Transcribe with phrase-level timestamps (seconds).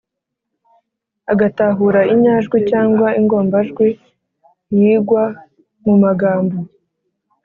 [1.31, 3.87] agatahura inyajwi cyangwa ingombajwi
[4.77, 5.23] yigwa
[5.85, 6.57] mu magambo